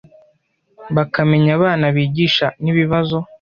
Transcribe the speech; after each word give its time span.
bakamenya 0.95 1.51
abana 1.57 1.85
bigisha 1.95 2.45
n’ibibazo 2.63 3.17